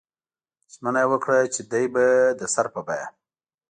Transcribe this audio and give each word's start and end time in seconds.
ژمنه 0.73 0.99
یې 1.03 1.09
وکړه 1.11 1.37
چې 1.53 1.61
دی 1.71 1.85
به 1.93 2.05
د 2.39 2.41
سر 2.53 2.65
په 2.73 2.81
بیه. 2.87 3.07